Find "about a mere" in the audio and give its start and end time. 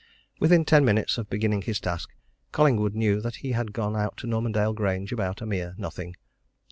5.13-5.75